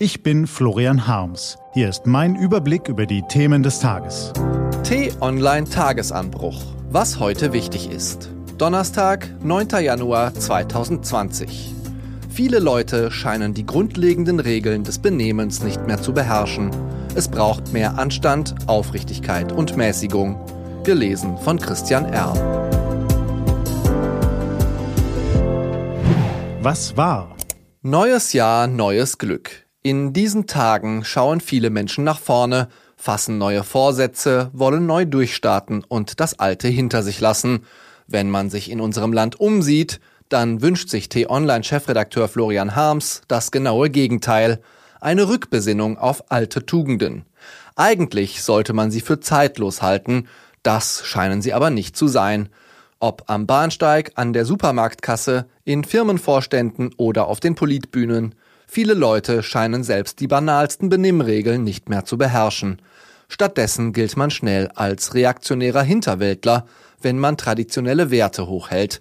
Ich 0.00 0.22
bin 0.22 0.46
Florian 0.46 1.08
Harms. 1.08 1.58
Hier 1.74 1.88
ist 1.88 2.06
mein 2.06 2.36
Überblick 2.36 2.86
über 2.86 3.04
die 3.04 3.22
Themen 3.22 3.64
des 3.64 3.80
Tages. 3.80 4.32
T-Online 4.84 5.68
Tagesanbruch. 5.68 6.62
Was 6.88 7.18
heute 7.18 7.52
wichtig 7.52 7.90
ist. 7.90 8.30
Donnerstag, 8.58 9.28
9. 9.42 9.70
Januar 9.82 10.32
2020. 10.32 11.74
Viele 12.30 12.60
Leute 12.60 13.10
scheinen 13.10 13.54
die 13.54 13.66
grundlegenden 13.66 14.38
Regeln 14.38 14.84
des 14.84 15.00
Benehmens 15.00 15.64
nicht 15.64 15.84
mehr 15.88 16.00
zu 16.00 16.12
beherrschen. 16.12 16.70
Es 17.16 17.26
braucht 17.26 17.72
mehr 17.72 17.98
Anstand, 17.98 18.54
Aufrichtigkeit 18.68 19.50
und 19.50 19.76
Mäßigung. 19.76 20.38
Gelesen 20.84 21.36
von 21.38 21.58
Christian 21.58 22.04
R. 22.04 22.34
Was 26.62 26.96
war? 26.96 27.34
Neues 27.82 28.32
Jahr, 28.32 28.68
neues 28.68 29.18
Glück. 29.18 29.67
In 29.88 30.12
diesen 30.12 30.46
Tagen 30.46 31.02
schauen 31.02 31.40
viele 31.40 31.70
Menschen 31.70 32.04
nach 32.04 32.18
vorne, 32.18 32.68
fassen 32.98 33.38
neue 33.38 33.64
Vorsätze, 33.64 34.50
wollen 34.52 34.84
neu 34.84 35.06
durchstarten 35.06 35.82
und 35.82 36.20
das 36.20 36.38
Alte 36.38 36.68
hinter 36.68 37.02
sich 37.02 37.20
lassen. 37.20 37.64
Wenn 38.06 38.28
man 38.28 38.50
sich 38.50 38.70
in 38.70 38.82
unserem 38.82 39.14
Land 39.14 39.40
umsieht, 39.40 39.98
dann 40.28 40.60
wünscht 40.60 40.90
sich 40.90 41.08
T-Online-Chefredakteur 41.08 42.28
Florian 42.28 42.76
Harms 42.76 43.22
das 43.28 43.50
genaue 43.50 43.88
Gegenteil. 43.88 44.60
Eine 45.00 45.26
Rückbesinnung 45.26 45.96
auf 45.96 46.30
alte 46.30 46.66
Tugenden. 46.66 47.24
Eigentlich 47.74 48.42
sollte 48.42 48.74
man 48.74 48.90
sie 48.90 49.00
für 49.00 49.20
zeitlos 49.20 49.80
halten, 49.80 50.28
das 50.62 51.00
scheinen 51.06 51.40
sie 51.40 51.54
aber 51.54 51.70
nicht 51.70 51.96
zu 51.96 52.08
sein. 52.08 52.50
Ob 53.00 53.22
am 53.30 53.46
Bahnsteig, 53.46 54.12
an 54.16 54.34
der 54.34 54.44
Supermarktkasse, 54.44 55.46
in 55.64 55.82
Firmenvorständen 55.82 56.90
oder 56.98 57.26
auf 57.26 57.40
den 57.40 57.54
Politbühnen, 57.54 58.34
Viele 58.70 58.92
Leute 58.92 59.42
scheinen 59.42 59.82
selbst 59.82 60.20
die 60.20 60.26
banalsten 60.26 60.90
Benimmregeln 60.90 61.64
nicht 61.64 61.88
mehr 61.88 62.04
zu 62.04 62.18
beherrschen. 62.18 62.82
Stattdessen 63.26 63.94
gilt 63.94 64.18
man 64.18 64.30
schnell 64.30 64.68
als 64.74 65.14
reaktionärer 65.14 65.82
Hinterwäldler, 65.82 66.66
wenn 67.00 67.18
man 67.18 67.38
traditionelle 67.38 68.10
Werte 68.10 68.46
hochhält. 68.46 69.00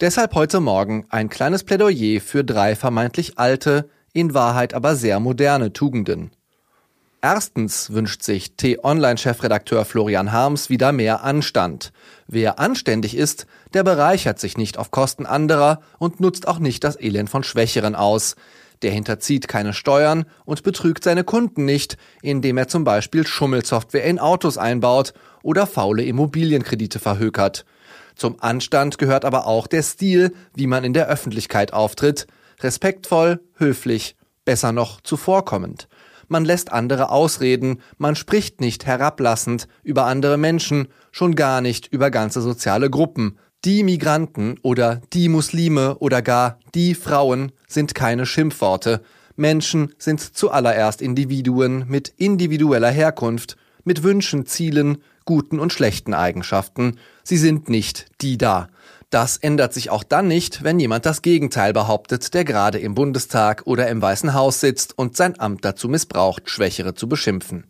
Deshalb 0.00 0.34
heute 0.34 0.60
Morgen 0.60 1.04
ein 1.10 1.28
kleines 1.28 1.62
Plädoyer 1.62 2.22
für 2.22 2.42
drei 2.42 2.74
vermeintlich 2.74 3.38
alte, 3.38 3.90
in 4.14 4.32
Wahrheit 4.32 4.72
aber 4.72 4.96
sehr 4.96 5.20
moderne 5.20 5.74
Tugenden. 5.74 6.30
Erstens 7.20 7.92
wünscht 7.92 8.22
sich 8.22 8.56
T-Online-Chefredakteur 8.56 9.84
Florian 9.84 10.32
Harms 10.32 10.70
wieder 10.70 10.90
mehr 10.90 11.22
Anstand. 11.22 11.92
Wer 12.26 12.58
anständig 12.58 13.14
ist, 13.14 13.46
der 13.74 13.84
bereichert 13.84 14.40
sich 14.40 14.56
nicht 14.56 14.78
auf 14.78 14.90
Kosten 14.90 15.26
anderer 15.26 15.82
und 15.98 16.18
nutzt 16.18 16.48
auch 16.48 16.58
nicht 16.58 16.82
das 16.82 16.98
Elend 16.98 17.28
von 17.28 17.44
Schwächeren 17.44 17.94
aus 17.94 18.36
der 18.82 18.90
hinterzieht 18.90 19.48
keine 19.48 19.72
Steuern 19.72 20.24
und 20.44 20.62
betrügt 20.62 21.04
seine 21.04 21.24
Kunden 21.24 21.64
nicht, 21.64 21.96
indem 22.22 22.58
er 22.58 22.68
zum 22.68 22.84
Beispiel 22.84 23.26
Schummelsoftware 23.26 24.04
in 24.04 24.18
Autos 24.18 24.58
einbaut 24.58 25.14
oder 25.42 25.66
faule 25.66 26.04
Immobilienkredite 26.04 26.98
verhökert. 26.98 27.64
Zum 28.14 28.36
Anstand 28.40 28.98
gehört 28.98 29.24
aber 29.24 29.46
auch 29.46 29.66
der 29.66 29.82
Stil, 29.82 30.32
wie 30.54 30.66
man 30.66 30.84
in 30.84 30.92
der 30.92 31.08
Öffentlichkeit 31.08 31.72
auftritt, 31.72 32.26
respektvoll, 32.60 33.40
höflich, 33.56 34.16
besser 34.44 34.72
noch 34.72 35.00
zuvorkommend. 35.00 35.88
Man 36.28 36.44
lässt 36.44 36.72
andere 36.72 37.10
ausreden, 37.10 37.82
man 37.98 38.16
spricht 38.16 38.60
nicht 38.60 38.86
herablassend 38.86 39.68
über 39.82 40.06
andere 40.06 40.38
Menschen, 40.38 40.88
schon 41.10 41.34
gar 41.34 41.60
nicht 41.60 41.88
über 41.88 42.10
ganze 42.10 42.40
soziale 42.40 42.88
Gruppen, 42.90 43.38
die 43.64 43.82
Migranten 43.84 44.56
oder 44.62 45.00
die 45.12 45.28
Muslime 45.28 45.98
oder 45.98 46.22
gar 46.22 46.58
die 46.74 46.94
Frauen 46.94 47.52
sind 47.72 47.94
keine 47.94 48.26
Schimpfworte. 48.26 49.02
Menschen 49.36 49.94
sind 49.98 50.20
zuallererst 50.20 51.02
Individuen 51.02 51.84
mit 51.88 52.12
individueller 52.16 52.90
Herkunft, 52.90 53.56
mit 53.84 54.02
Wünschen, 54.02 54.46
Zielen, 54.46 54.98
guten 55.24 55.58
und 55.58 55.72
schlechten 55.72 56.14
Eigenschaften. 56.14 56.98
Sie 57.22 57.38
sind 57.38 57.68
nicht 57.68 58.06
die 58.20 58.38
da. 58.38 58.68
Das 59.10 59.36
ändert 59.36 59.74
sich 59.74 59.90
auch 59.90 60.04
dann 60.04 60.26
nicht, 60.26 60.64
wenn 60.64 60.80
jemand 60.80 61.04
das 61.04 61.20
Gegenteil 61.20 61.74
behauptet, 61.74 62.32
der 62.32 62.44
gerade 62.44 62.78
im 62.78 62.94
Bundestag 62.94 63.62
oder 63.66 63.88
im 63.88 64.00
Weißen 64.00 64.32
Haus 64.32 64.60
sitzt 64.60 64.96
und 64.96 65.16
sein 65.16 65.38
Amt 65.38 65.64
dazu 65.66 65.88
missbraucht, 65.88 66.48
Schwächere 66.48 66.94
zu 66.94 67.08
beschimpfen. 67.08 67.66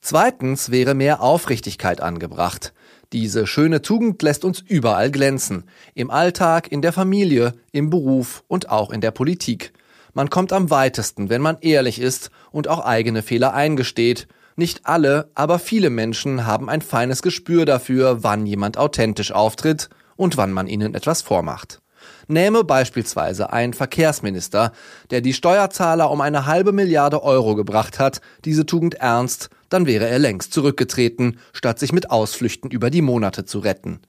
Zweitens 0.00 0.70
wäre 0.70 0.94
mehr 0.94 1.20
Aufrichtigkeit 1.20 2.00
angebracht. 2.00 2.72
Diese 3.12 3.48
schöne 3.48 3.82
Tugend 3.82 4.22
lässt 4.22 4.44
uns 4.44 4.60
überall 4.60 5.10
glänzen. 5.10 5.64
Im 5.94 6.12
Alltag, 6.12 6.70
in 6.70 6.80
der 6.80 6.92
Familie, 6.92 7.54
im 7.72 7.90
Beruf 7.90 8.44
und 8.46 8.70
auch 8.70 8.90
in 8.90 9.00
der 9.00 9.10
Politik. 9.10 9.72
Man 10.14 10.30
kommt 10.30 10.52
am 10.52 10.70
weitesten, 10.70 11.28
wenn 11.28 11.42
man 11.42 11.58
ehrlich 11.60 12.00
ist 12.00 12.30
und 12.52 12.68
auch 12.68 12.84
eigene 12.84 13.22
Fehler 13.22 13.52
eingesteht. 13.52 14.28
Nicht 14.54 14.86
alle, 14.86 15.28
aber 15.34 15.58
viele 15.58 15.90
Menschen 15.90 16.46
haben 16.46 16.68
ein 16.68 16.82
feines 16.82 17.20
Gespür 17.20 17.64
dafür, 17.64 18.22
wann 18.22 18.46
jemand 18.46 18.78
authentisch 18.78 19.32
auftritt 19.32 19.88
und 20.14 20.36
wann 20.36 20.52
man 20.52 20.68
ihnen 20.68 20.94
etwas 20.94 21.20
vormacht. 21.22 21.79
Nähme 22.28 22.64
beispielsweise 22.64 23.52
ein 23.52 23.72
Verkehrsminister, 23.74 24.72
der 25.10 25.20
die 25.20 25.32
Steuerzahler 25.32 26.10
um 26.10 26.20
eine 26.20 26.46
halbe 26.46 26.72
Milliarde 26.72 27.22
Euro 27.22 27.54
gebracht 27.54 27.98
hat, 27.98 28.20
diese 28.44 28.66
Tugend 28.66 28.94
ernst, 28.94 29.50
dann 29.68 29.86
wäre 29.86 30.08
er 30.08 30.18
längst 30.18 30.52
zurückgetreten, 30.52 31.38
statt 31.52 31.78
sich 31.78 31.92
mit 31.92 32.10
Ausflüchten 32.10 32.70
über 32.70 32.90
die 32.90 33.02
Monate 33.02 33.44
zu 33.44 33.60
retten. 33.60 34.00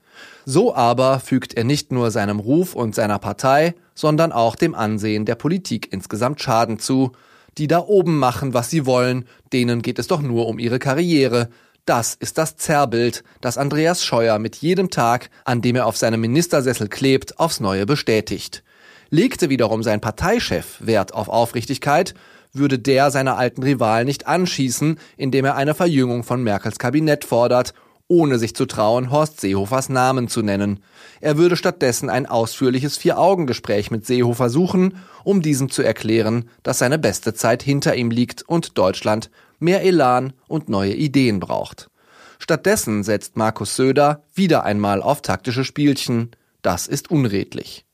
So 0.44 0.74
aber 0.74 1.20
fügt 1.20 1.54
er 1.54 1.64
nicht 1.64 1.92
nur 1.92 2.10
seinem 2.10 2.40
Ruf 2.40 2.74
und 2.74 2.94
seiner 2.94 3.18
Partei, 3.18 3.74
sondern 3.94 4.32
auch 4.32 4.56
dem 4.56 4.74
Ansehen 4.74 5.24
der 5.24 5.36
Politik 5.36 5.92
insgesamt 5.92 6.40
Schaden 6.42 6.78
zu. 6.78 7.12
Die 7.58 7.66
da 7.66 7.80
oben 7.80 8.18
machen, 8.18 8.54
was 8.54 8.70
sie 8.70 8.86
wollen, 8.86 9.26
denen 9.52 9.82
geht 9.82 9.98
es 9.98 10.06
doch 10.06 10.22
nur 10.22 10.48
um 10.48 10.58
ihre 10.58 10.78
Karriere, 10.78 11.48
das 11.84 12.14
ist 12.14 12.38
das 12.38 12.56
Zerrbild, 12.56 13.24
das 13.40 13.58
Andreas 13.58 14.04
Scheuer 14.04 14.38
mit 14.38 14.56
jedem 14.56 14.90
Tag, 14.90 15.30
an 15.44 15.62
dem 15.62 15.76
er 15.76 15.86
auf 15.86 15.96
seinem 15.96 16.20
Ministersessel 16.20 16.88
klebt, 16.88 17.40
aufs 17.40 17.60
Neue 17.60 17.86
bestätigt. 17.86 18.62
Legte 19.10 19.50
wiederum 19.50 19.82
sein 19.82 20.00
Parteichef 20.00 20.76
Wert 20.80 21.12
auf 21.12 21.28
Aufrichtigkeit, 21.28 22.14
würde 22.52 22.78
der 22.78 23.10
seiner 23.10 23.36
alten 23.36 23.62
Rivalen 23.62 24.06
nicht 24.06 24.26
anschießen, 24.26 24.98
indem 25.16 25.44
er 25.44 25.56
eine 25.56 25.74
Verjüngung 25.74 26.22
von 26.22 26.42
Merkels 26.42 26.78
Kabinett 26.78 27.24
fordert, 27.24 27.74
ohne 28.12 28.38
sich 28.38 28.54
zu 28.54 28.66
trauen, 28.66 29.10
Horst 29.10 29.40
Seehofers 29.40 29.88
Namen 29.88 30.28
zu 30.28 30.42
nennen. 30.42 30.80
Er 31.22 31.38
würde 31.38 31.56
stattdessen 31.56 32.10
ein 32.10 32.26
ausführliches 32.26 32.98
Vier-Augen-Gespräch 32.98 33.90
mit 33.90 34.04
Seehofer 34.04 34.50
suchen, 34.50 34.98
um 35.24 35.40
diesem 35.40 35.70
zu 35.70 35.80
erklären, 35.80 36.50
dass 36.62 36.80
seine 36.80 36.98
beste 36.98 37.32
Zeit 37.32 37.62
hinter 37.62 37.96
ihm 37.96 38.10
liegt 38.10 38.42
und 38.42 38.76
Deutschland 38.76 39.30
mehr 39.60 39.82
Elan 39.82 40.34
und 40.46 40.68
neue 40.68 40.92
Ideen 40.92 41.40
braucht. 41.40 41.88
Stattdessen 42.38 43.02
setzt 43.02 43.38
Markus 43.38 43.76
Söder 43.76 44.24
wieder 44.34 44.64
einmal 44.64 45.00
auf 45.00 45.22
taktische 45.22 45.64
Spielchen. 45.64 46.32
Das 46.60 46.86
ist 46.88 47.10
unredlich. 47.10 47.86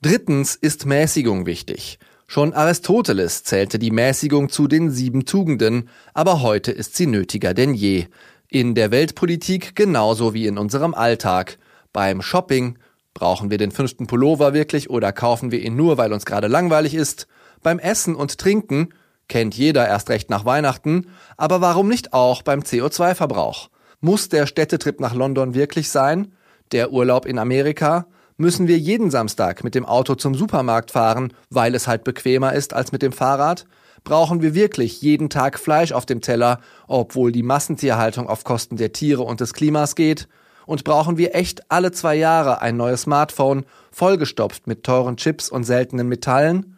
Drittens 0.00 0.54
ist 0.54 0.86
Mäßigung 0.86 1.44
wichtig. 1.44 1.98
Schon 2.28 2.54
Aristoteles 2.54 3.44
zählte 3.44 3.78
die 3.78 3.92
Mäßigung 3.92 4.48
zu 4.48 4.66
den 4.66 4.90
sieben 4.90 5.26
Tugenden, 5.26 5.88
aber 6.14 6.42
heute 6.42 6.72
ist 6.72 6.96
sie 6.96 7.06
nötiger 7.06 7.54
denn 7.54 7.72
je. 7.72 8.06
In 8.48 8.74
der 8.74 8.90
Weltpolitik 8.90 9.74
genauso 9.74 10.34
wie 10.34 10.46
in 10.46 10.58
unserem 10.58 10.94
Alltag. 10.94 11.58
Beim 11.92 12.22
Shopping 12.22 12.78
brauchen 13.14 13.50
wir 13.50 13.58
den 13.58 13.70
fünften 13.70 14.06
Pullover 14.06 14.54
wirklich 14.54 14.90
oder 14.90 15.12
kaufen 15.12 15.50
wir 15.50 15.60
ihn 15.60 15.76
nur, 15.76 15.98
weil 15.98 16.12
uns 16.12 16.26
gerade 16.26 16.46
langweilig 16.46 16.94
ist? 16.94 17.26
Beim 17.62 17.78
Essen 17.78 18.14
und 18.14 18.38
Trinken 18.38 18.90
Kennt 19.28 19.56
jeder 19.56 19.88
erst 19.88 20.08
recht 20.08 20.30
nach 20.30 20.44
Weihnachten, 20.44 21.06
aber 21.36 21.60
warum 21.60 21.88
nicht 21.88 22.12
auch 22.12 22.42
beim 22.42 22.60
CO2-Verbrauch? 22.60 23.70
Muss 24.00 24.28
der 24.28 24.46
Städtetrip 24.46 25.00
nach 25.00 25.14
London 25.14 25.54
wirklich 25.54 25.90
sein? 25.90 26.32
Der 26.70 26.92
Urlaub 26.92 27.26
in 27.26 27.38
Amerika? 27.38 28.06
Müssen 28.36 28.68
wir 28.68 28.78
jeden 28.78 29.10
Samstag 29.10 29.64
mit 29.64 29.74
dem 29.74 29.84
Auto 29.84 30.14
zum 30.14 30.34
Supermarkt 30.34 30.92
fahren, 30.92 31.32
weil 31.50 31.74
es 31.74 31.88
halt 31.88 32.04
bequemer 32.04 32.52
ist 32.52 32.72
als 32.74 32.92
mit 32.92 33.02
dem 33.02 33.12
Fahrrad? 33.12 33.64
Brauchen 34.06 34.40
wir 34.40 34.54
wirklich 34.54 35.02
jeden 35.02 35.30
Tag 35.30 35.58
Fleisch 35.58 35.90
auf 35.90 36.06
dem 36.06 36.20
Teller, 36.20 36.60
obwohl 36.86 37.32
die 37.32 37.42
Massentierhaltung 37.42 38.28
auf 38.28 38.44
Kosten 38.44 38.76
der 38.76 38.92
Tiere 38.92 39.22
und 39.22 39.40
des 39.40 39.52
Klimas 39.52 39.96
geht? 39.96 40.28
Und 40.64 40.84
brauchen 40.84 41.18
wir 41.18 41.34
echt 41.34 41.72
alle 41.72 41.90
zwei 41.90 42.14
Jahre 42.14 42.62
ein 42.62 42.76
neues 42.76 43.02
Smartphone, 43.02 43.64
vollgestopft 43.90 44.68
mit 44.68 44.84
teuren 44.84 45.16
Chips 45.16 45.48
und 45.48 45.64
seltenen 45.64 46.06
Metallen? 46.06 46.76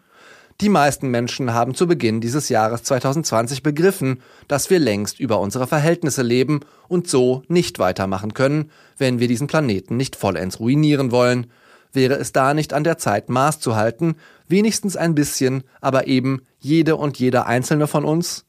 Die 0.62 0.70
meisten 0.70 1.08
Menschen 1.08 1.52
haben 1.52 1.74
zu 1.74 1.86
Beginn 1.86 2.22
dieses 2.22 2.48
Jahres 2.48 2.82
2020 2.84 3.62
begriffen, 3.62 4.22
dass 4.48 4.70
wir 4.70 4.78
längst 4.78 5.20
über 5.20 5.38
unsere 5.38 5.66
Verhältnisse 5.66 6.22
leben 6.22 6.60
und 6.88 7.08
so 7.08 7.42
nicht 7.46 7.78
weitermachen 7.78 8.32
können, 8.32 8.70
wenn 8.96 9.18
wir 9.18 9.28
diesen 9.28 9.48
Planeten 9.48 9.98
nicht 9.98 10.16
vollends 10.16 10.60
ruinieren 10.60 11.12
wollen. 11.12 11.48
Wäre 11.92 12.14
es 12.14 12.32
da 12.32 12.54
nicht 12.54 12.72
an 12.72 12.84
der 12.84 12.98
Zeit, 12.98 13.28
Maß 13.28 13.60
zu 13.60 13.76
halten, 13.76 14.16
wenigstens 14.46 14.96
ein 14.96 15.14
bisschen, 15.14 15.64
aber 15.80 16.06
eben 16.06 16.42
jede 16.58 16.96
und 16.96 17.18
jeder 17.18 17.46
einzelne 17.46 17.86
von 17.86 18.04
uns? 18.04 18.44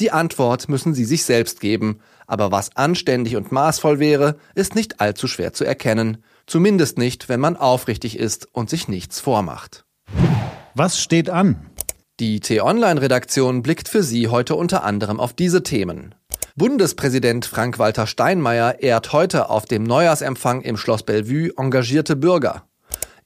Die 0.00 0.10
Antwort 0.10 0.68
müssen 0.68 0.94
Sie 0.94 1.04
sich 1.04 1.24
selbst 1.24 1.60
geben, 1.60 2.00
aber 2.26 2.50
was 2.50 2.76
anständig 2.76 3.36
und 3.36 3.52
maßvoll 3.52 3.98
wäre, 3.98 4.36
ist 4.54 4.74
nicht 4.74 5.00
allzu 5.00 5.28
schwer 5.28 5.52
zu 5.52 5.64
erkennen, 5.64 6.18
zumindest 6.46 6.98
nicht, 6.98 7.28
wenn 7.28 7.40
man 7.40 7.56
aufrichtig 7.56 8.18
ist 8.18 8.48
und 8.52 8.70
sich 8.70 8.88
nichts 8.88 9.20
vormacht. 9.20 9.84
Was 10.74 11.00
steht 11.00 11.30
an? 11.30 11.70
Die 12.20 12.40
T-Online-Redaktion 12.40 13.62
blickt 13.62 13.88
für 13.88 14.02
Sie 14.02 14.28
heute 14.28 14.54
unter 14.54 14.84
anderem 14.84 15.20
auf 15.20 15.32
diese 15.32 15.62
Themen. 15.62 16.14
Bundespräsident 16.56 17.44
Frank-Walter 17.46 18.06
Steinmeier 18.06 18.80
ehrt 18.80 19.12
heute 19.12 19.50
auf 19.50 19.66
dem 19.66 19.82
Neujahrsempfang 19.82 20.60
im 20.62 20.76
Schloss 20.76 21.02
Bellevue 21.02 21.50
engagierte 21.56 22.14
Bürger. 22.14 22.68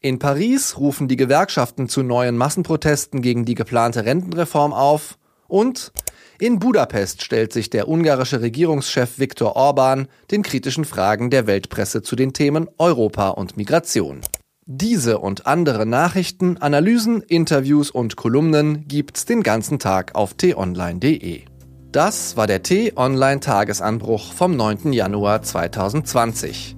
In 0.01 0.21
Paris 0.21 0.79
rufen 0.79 1.09
die 1.09 1.17
Gewerkschaften 1.17 1.89
zu 1.89 2.05
neuen 2.05 2.37
Massenprotesten 2.37 3.21
gegen 3.21 3.45
die 3.45 3.57
geplante 3.57 4.05
Rentenreform 4.05 4.73
auf 4.73 5.19
und 5.49 5.93
in 6.39 6.61
Budapest 6.61 7.23
stellt 7.25 7.53
sich 7.53 7.69
der 7.69 7.89
ungarische 7.89 8.41
Regierungschef 8.41 9.19
Viktor 9.19 9.57
Orban 9.57 10.07
den 10.31 10.45
kritischen 10.45 10.85
Fragen 10.85 11.31
der 11.31 11.49
Weltpresse 11.49 12.01
zu 12.03 12.15
den 12.15 12.33
Themen 12.33 12.69
Europa 12.79 13.31
und 13.31 13.57
Migration. 13.57 14.21
Diese 14.67 15.19
und 15.19 15.49
andere 15.49 15.85
Nachrichten, 15.85 16.59
Analysen, 16.59 17.23
Interviews 17.23 17.91
und 17.91 18.15
Kolumnen 18.15 18.87
gibt's 18.87 19.25
den 19.25 19.43
ganzen 19.43 19.81
Tag 19.81 20.15
auf 20.15 20.35
t-online.de. 20.35 21.43
Das 21.91 22.37
war 22.37 22.47
der 22.47 22.63
T-Online 22.63 23.41
Tagesanbruch 23.41 24.33
vom 24.33 24.55
9. 24.55 24.93
Januar 24.93 25.43
2020. 25.43 26.78